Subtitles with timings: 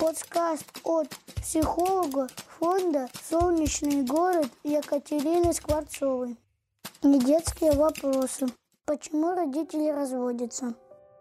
[0.00, 6.38] Подсказ от психолога фонда «Солнечный город» Екатерины Скворцовой.
[7.02, 8.46] Недетские вопросы.
[8.86, 10.74] Почему родители разводятся?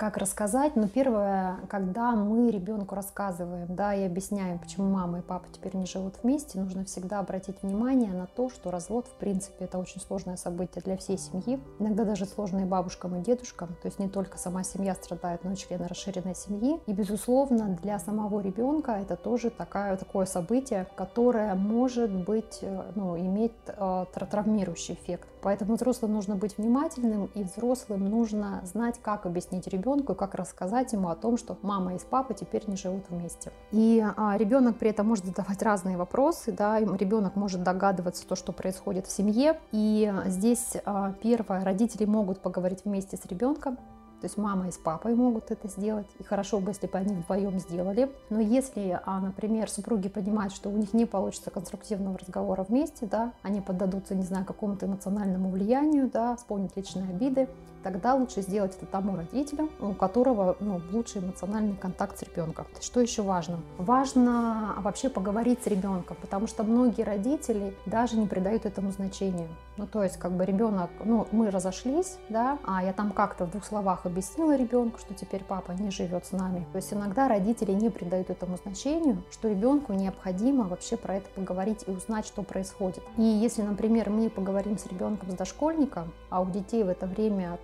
[0.00, 0.76] Как рассказать.
[0.76, 5.84] Но первое, когда мы ребенку рассказываем, да, и объясняем, почему мама и папа теперь не
[5.84, 10.36] живут вместе, нужно всегда обратить внимание на то, что развод, в принципе, это очень сложное
[10.36, 11.60] событие для всей семьи.
[11.78, 13.68] Иногда даже сложное бабушкам и дедушкам.
[13.82, 16.80] То есть не только сама семья страдает, но и члены расширенной семьи.
[16.86, 23.18] И, безусловно, для самого ребенка это тоже такая, такое событие, которое может быть, э, ну,
[23.18, 25.28] иметь э, травмирующий эффект.
[25.42, 31.08] Поэтому взрослым нужно быть внимательным, и взрослым нужно знать, как объяснить ребенку, как рассказать ему
[31.08, 33.52] о том, что мама и папа теперь не живут вместе.
[33.72, 38.52] И а, ребенок при этом может задавать разные вопросы, да, ребенок может догадываться то, что
[38.52, 39.60] происходит в семье.
[39.72, 43.76] И здесь а, первое, родители могут поговорить вместе с ребенком,
[44.20, 46.06] то есть мама и с папой могут это сделать.
[46.18, 48.12] И хорошо бы, если бы они вдвоем сделали.
[48.28, 53.32] Но если, а, например, супруги понимают, что у них не получится конструктивного разговора вместе, да,
[53.42, 57.48] они поддадутся, не знаю, какому-то эмоциональному влиянию, да, вспомнят личные обиды,
[57.82, 62.66] тогда лучше сделать это тому родителю, у которого ну, лучший эмоциональный контакт с ребенком.
[62.80, 63.60] Что еще важно?
[63.78, 69.48] Важно вообще поговорить с ребенком, потому что многие родители даже не придают этому значения.
[69.76, 73.50] Ну, то есть, как бы ребенок, ну, мы разошлись, да, а я там как-то в
[73.50, 76.66] двух словах объяснила ребенку, что теперь папа не живет с нами.
[76.72, 81.84] То есть иногда родители не придают этому значению, что ребенку необходимо вообще про это поговорить
[81.86, 83.02] и узнать, что происходит.
[83.16, 87.58] И если, например, мы поговорим с ребенком, с дошкольником, а у детей в это время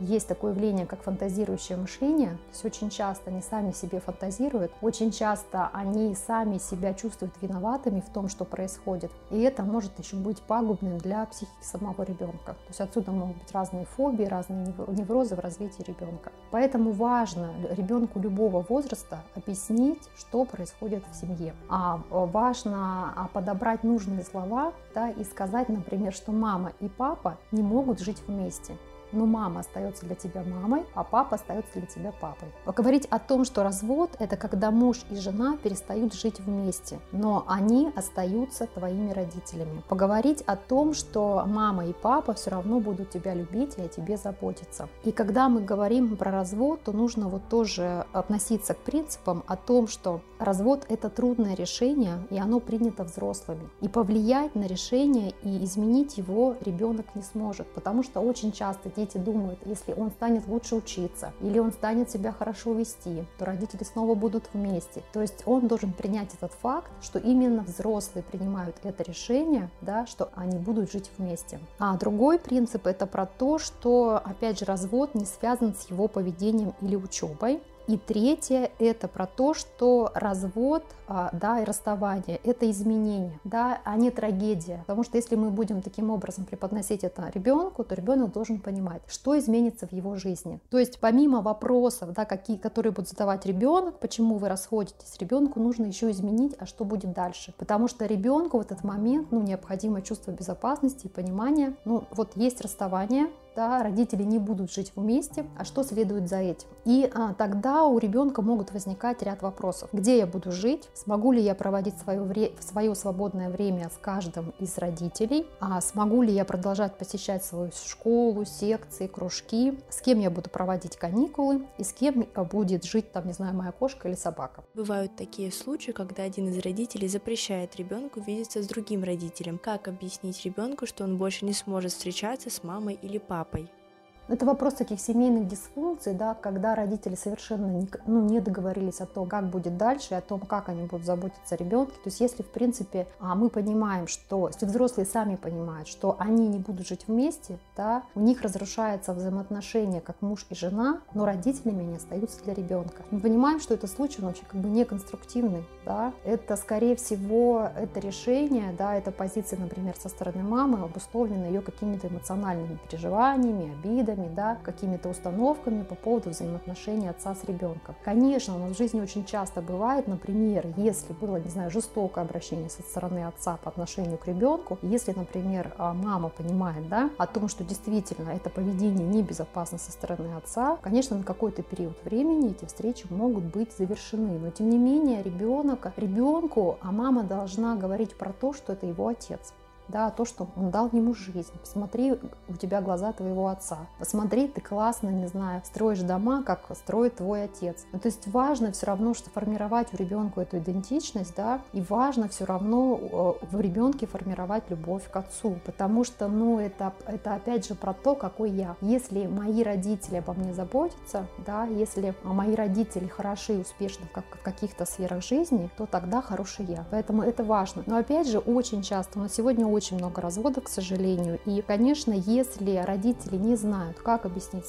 [0.00, 5.10] есть такое явление, как фантазирующее мышление, то есть очень часто они сами себе фантазируют, очень
[5.10, 9.10] часто они сами себя чувствуют виноватыми в том, что происходит.
[9.30, 12.52] И это может еще быть пагубным для психики самого ребенка.
[12.52, 16.32] То есть отсюда могут быть разные фобии, разные неврозы в развитии ребенка.
[16.50, 21.54] Поэтому важно ребенку любого возраста объяснить, что происходит в семье.
[21.68, 27.62] А важно а, подобрать нужные слова да, и сказать, например, что мама и папа не
[27.62, 28.76] могут жить вместе
[29.14, 32.48] но мама остается для тебя мамой, а папа остается для тебя папой.
[32.64, 37.92] Поговорить о том, что развод– это когда муж и жена перестают жить вместе, но они
[37.94, 39.82] остаются твоими родителями.
[39.88, 44.16] Поговорить о том, что мама и папа все равно будут тебя любить и о тебе
[44.16, 44.88] заботиться.
[45.04, 49.86] И когда мы говорим про развод, то нужно вот тоже относиться к принципам о том,
[49.88, 53.68] что развод– это трудное решение, и оно принято взрослыми.
[53.80, 59.03] И повлиять на решение и изменить его ребенок не сможет, потому что очень часто дети
[59.04, 63.84] дети думают, если он станет лучше учиться или он станет себя хорошо вести, то родители
[63.84, 65.02] снова будут вместе.
[65.12, 70.30] То есть он должен принять этот факт, что именно взрослые принимают это решение, да, что
[70.34, 71.58] они будут жить вместе.
[71.78, 76.74] А другой принцип это про то, что, опять же, развод не связан с его поведением
[76.80, 77.60] или учебой.
[77.86, 83.96] И третье– это про то, что развод а, да, и расставание– это изменение, да, а
[83.96, 84.78] не трагедия.
[84.86, 89.38] Потому что если мы будем таким образом преподносить это ребенку, то ребенок должен понимать, что
[89.38, 90.60] изменится в его жизни.
[90.70, 95.84] То есть помимо вопросов, да, какие, которые будет задавать ребенок, почему вы расходитесь, ребенку нужно
[95.84, 97.52] еще изменить, а что будет дальше.
[97.58, 101.74] Потому что ребенку в этот момент ну, необходимо чувство безопасности и понимания.
[101.84, 106.68] Ну, вот есть расставание, да, родители не будут жить вместе, а что следует за этим.
[106.84, 109.88] И а, тогда у ребенка могут возникать ряд вопросов.
[109.92, 110.88] Где я буду жить?
[110.94, 115.46] Смогу ли я проводить свое, вре- свое свободное время с каждым из родителей?
[115.60, 119.78] А смогу ли я продолжать посещать свою школу, секции, кружки?
[119.88, 121.66] С кем я буду проводить каникулы?
[121.78, 124.64] И с кем будет жить, там, не знаю, моя кошка или собака?
[124.74, 129.58] Бывают такие случаи, когда один из родителей запрещает ребенку видеться с другим родителем.
[129.58, 133.43] Как объяснить ребенку, что он больше не сможет встречаться с мамой или папой?
[133.44, 133.83] Папой.
[134.26, 139.28] Это вопрос таких семейных дисфункций, да, когда родители совершенно не, ну, не договорились о том,
[139.28, 141.92] как будет дальше, о том, как они будут заботиться о ребенке.
[141.92, 146.48] То есть если, в принципе, а, мы понимаем, что, если взрослые сами понимают, что они
[146.48, 151.80] не будут жить вместе, да, у них разрушается взаимоотношения как муж и жена, но родителями
[151.80, 153.02] они остаются для ребенка.
[153.10, 157.68] Мы понимаем, что этот случай, он вообще как бы не конструктивный, да, это, скорее всего,
[157.76, 164.13] это решение, да, это позиция, например, со стороны мамы, обусловлена ее какими-то эмоциональными переживаниями, обидами,
[164.14, 167.94] взглядами, да, какими-то установками по поводу взаимоотношений отца с ребенком.
[168.04, 172.70] Конечно, у нас в жизни очень часто бывает, например, если было, не знаю, жестокое обращение
[172.70, 177.48] со стороны отца по отношению к ребенку, если, например, а, мама понимает, да, о том,
[177.48, 183.06] что действительно это поведение небезопасно со стороны отца, конечно, на какой-то период времени эти встречи
[183.10, 188.52] могут быть завершены, но тем не менее ребенок, ребенку, а мама должна говорить про то,
[188.52, 189.54] что это его отец.
[189.88, 191.52] Да, то, что он дал ему жизнь.
[191.60, 193.78] Посмотри, у тебя глаза твоего отца.
[193.98, 197.84] Посмотри, ты классно, не знаю, строишь дома, как строит твой отец.
[197.92, 202.28] Ну, то есть важно все равно, что формировать у ребенка эту идентичность, да, и важно
[202.28, 202.98] все равно
[203.42, 207.92] э, в ребенке формировать любовь к отцу, потому что, ну, это, это опять же про
[207.92, 208.76] то, какой я.
[208.80, 214.42] Если мои родители обо мне заботятся, да, если мои родители хороши и успешны как, в
[214.42, 216.84] каких-то сферах жизни, то тогда хороший я.
[216.90, 217.82] Поэтому это важно.
[217.86, 222.76] Но опять же, очень часто, у сегодня очень много разводов, к сожалению, и, конечно, если
[222.76, 224.64] родители не знают, как объяснить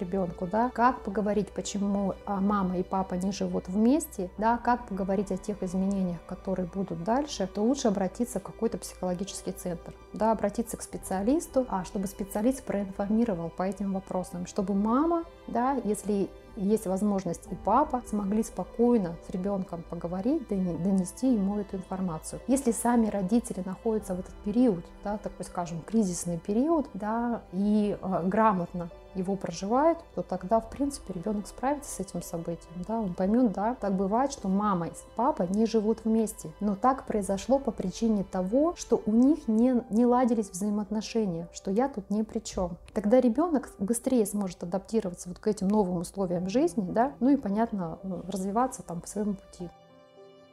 [0.00, 5.30] ребенку, да, как поговорить, почему а, мама и папа не живут вместе, да, как поговорить
[5.32, 10.76] о тех изменениях, которые будут дальше, то лучше обратиться в какой-то психологический центр, да, обратиться
[10.76, 17.46] к специалисту, а чтобы специалист проинформировал по этим вопросам, чтобы мама, да, если есть возможность
[17.50, 22.40] и папа смогли спокойно с ребенком поговорить, донести ему эту информацию.
[22.46, 28.22] Если сами родители находятся в этот период, да, такой, скажем, кризисный период, да, и э,
[28.26, 32.84] грамотно его проживают, то тогда, в принципе, ребенок справится с этим событием.
[32.86, 33.00] Да?
[33.00, 36.50] Он поймет, да, так бывает, что мама и папа не живут вместе.
[36.60, 41.88] Но так произошло по причине того, что у них не, не ладились взаимоотношения, что я
[41.88, 42.76] тут ни при чем.
[42.92, 47.98] Тогда ребенок быстрее сможет адаптироваться вот к этим новым условиям жизни, да, ну и, понятно,
[48.28, 49.68] развиваться там по своему пути.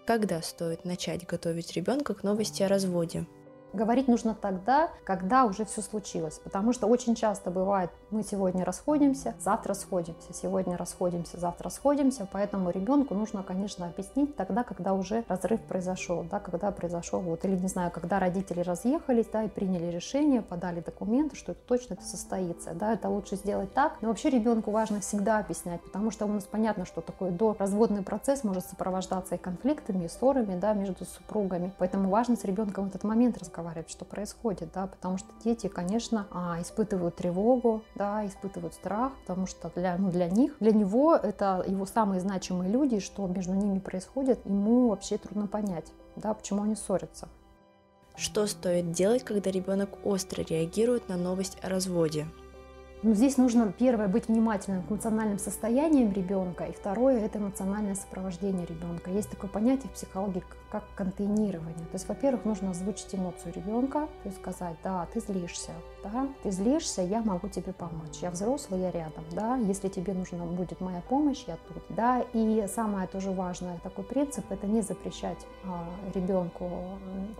[0.05, 3.25] Когда стоит начать готовить ребенка к новости о разводе?
[3.73, 6.39] Говорить нужно тогда, когда уже все случилось.
[6.43, 12.27] Потому что очень часто бывает, мы сегодня расходимся, завтра сходимся, сегодня расходимся, завтра сходимся.
[12.31, 17.55] Поэтому ребенку нужно, конечно, объяснить тогда, когда уже разрыв произошел, да, когда произошел, вот, или
[17.55, 22.03] не знаю, когда родители разъехались, да, и приняли решение, подали документы, что это точно это
[22.03, 23.93] состоится, да, это лучше сделать так.
[24.01, 28.03] Но вообще ребенку важно всегда объяснять, потому что у нас понятно, что такое до разводный
[28.03, 31.73] процесс может сопровождаться и конфликтами, и ссорами, да, между супругами.
[31.79, 35.67] Поэтому важно с ребенком в этот момент разговаривать разговаривать, что происходит, да, потому что дети,
[35.67, 41.15] конечно, а, испытывают тревогу, да, испытывают страх, потому что для, ну, для них, для него
[41.15, 46.63] это его самые значимые люди, что между ними происходит, ему вообще трудно понять, да, почему
[46.63, 47.29] они ссорятся.
[48.15, 52.27] Что стоит делать, когда ребенок остро реагирует на новость о разводе?
[53.03, 58.65] Ну, здесь нужно, первое, быть внимательным к эмоциональным состояниям ребенка, и второе, это эмоциональное сопровождение
[58.65, 59.11] ребенка.
[59.11, 60.41] Есть такое понятие в психологии,
[60.71, 61.85] как контейнирование.
[61.91, 65.71] То есть, во-первых, нужно озвучить эмоцию ребенка, то есть сказать, да, ты злишься,
[66.01, 68.19] да, ты злишься, я могу тебе помочь.
[68.21, 72.23] Я взрослый, я рядом, да, если тебе нужна будет моя помощь, я тут, да.
[72.33, 75.85] И самое тоже важное, такой принцип, это не запрещать а,
[76.15, 76.69] ребенку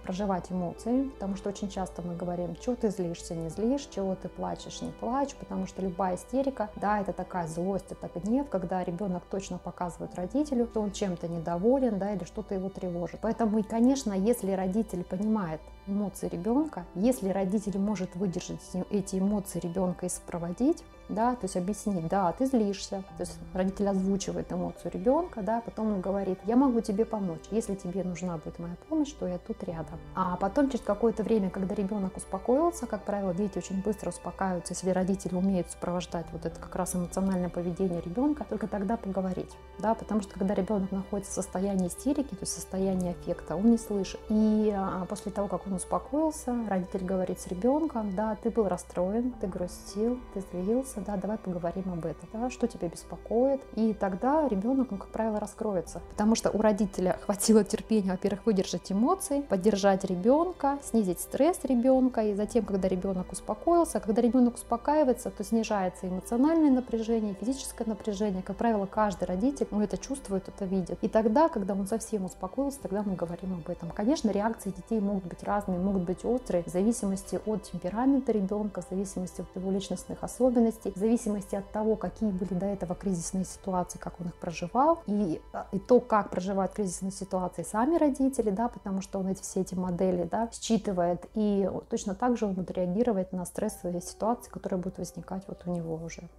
[0.03, 4.27] проживать эмоции, потому что очень часто мы говорим, что ты злишься, не злишь, чего ты
[4.27, 5.33] плачешь, не плачь,
[5.67, 10.81] что любая истерика, да, это такая злость, это гнев, когда ребенок точно показывает родителю, что
[10.81, 13.19] он чем-то недоволен, да, или что-то его тревожит.
[13.21, 20.05] Поэтому, и, конечно, если родитель понимает эмоции ребенка, если родитель может выдержать эти эмоции ребенка
[20.05, 25.41] и сопроводить, да, то есть объяснить, да, ты злишься, то есть родитель озвучивает эмоцию ребенка,
[25.41, 29.27] да, потом он говорит, я могу тебе помочь, если тебе нужна будет моя помощь, то
[29.27, 29.99] я тут рядом.
[30.15, 34.89] А потом через какое-то время, когда ребенок успокоился, как правило, дети очень быстро успокаиваются, если
[34.89, 40.21] родители умеют сопровождать вот это как раз эмоциональное поведение ребенка, только тогда поговорить, да, потому
[40.21, 44.19] что когда ребенок находится в состоянии истерики, то есть состоянии аффекта, он не слышит.
[44.29, 49.33] И а, после того, как он успокоился, родитель говорит с ребенком, да, ты был расстроен,
[49.39, 53.61] ты грустил, ты злился, да, давай поговорим об этом, да, что тебя беспокоит.
[53.75, 56.01] И тогда ребенок, ну, как правило, раскроется.
[56.11, 62.21] Потому что у родителя хватило терпения, во-первых, выдержать эмоции, поддержать ребенка, снизить стресс ребенка.
[62.21, 68.43] И затем, когда ребенок успокоился, когда ребенок успокаивается, то снижается эмоциональное напряжение, физическое напряжение.
[68.43, 70.97] Как правило, каждый родитель ну, это чувствует, это видит.
[71.01, 73.89] И тогда, когда он совсем успокоился, тогда мы говорим об этом.
[73.89, 78.89] Конечно, реакции детей могут быть разные, могут быть острые, в зависимости от темперамента ребенка, в
[78.89, 83.97] зависимости от его личностных особенностей в зависимости от того, какие были до этого кризисные ситуации,
[83.97, 88.67] как он их проживал, и, а, и то, как проживают кризисные ситуации сами родители, да,
[88.67, 92.71] потому что он эти, все эти модели да, считывает, и точно так же он будет
[92.71, 96.29] реагировать на стрессовые ситуации, которые будут возникать вот у него уже.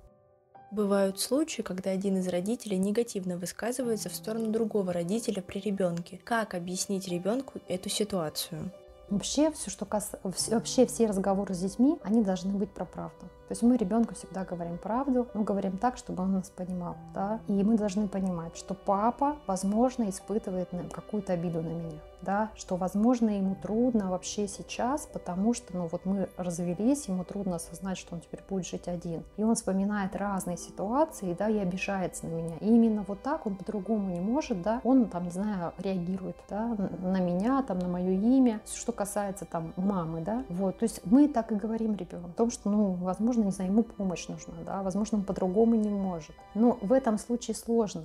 [0.70, 6.20] Бывают случаи, когда один из родителей негативно высказывается в сторону другого родителя при ребенке.
[6.24, 8.72] Как объяснить ребенку эту ситуацию?
[9.11, 10.12] Вообще, все, что кас...
[10.23, 13.26] вообще все разговоры с детьми, они должны быть про правду.
[13.49, 16.96] То есть мы ребенку всегда говорим правду, но говорим так, чтобы он нас понимал.
[17.12, 17.40] Да?
[17.46, 22.00] И мы должны понимать, что папа, возможно, испытывает какую-то обиду на меня.
[22.24, 27.56] Да, что, возможно, ему трудно вообще сейчас, потому что, ну, вот мы развелись, ему трудно
[27.56, 29.22] осознать, что он теперь будет жить один.
[29.36, 32.56] И он вспоминает разные ситуации, да, и обижается на меня.
[32.60, 36.76] И именно вот так он по-другому не может, да, он там, не знаю, реагирует, да,
[37.02, 41.28] на меня, там, на мое имя, что касается там мамы, да, вот, то есть мы
[41.28, 44.82] так и говорим ребенку о том, что, ну, возможно, не знаю, ему помощь нужна, да,
[44.82, 46.34] возможно, он по-другому не может.
[46.54, 48.04] Но в этом случае сложно,